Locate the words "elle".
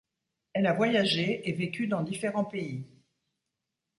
0.53-0.65